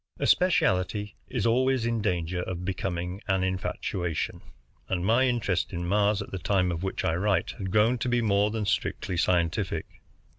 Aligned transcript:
A 0.19 0.25
specialty 0.25 1.15
is 1.27 1.45
always 1.45 1.85
in 1.85 2.01
danger 2.01 2.39
of 2.41 2.65
becoming 2.65 3.21
an 3.27 3.43
infatuation, 3.43 4.41
and 4.89 5.05
my 5.05 5.27
interest 5.27 5.73
in 5.73 5.85
Mars, 5.85 6.23
at 6.23 6.31
the 6.31 6.39
time 6.39 6.71
of 6.71 6.81
which 6.81 7.05
I 7.05 7.13
write, 7.13 7.51
had 7.59 7.69
grown 7.69 7.99
to 7.99 8.09
be 8.09 8.19
more 8.19 8.49
than 8.49 8.65
strictly 8.65 9.15
scientific. 9.15 9.85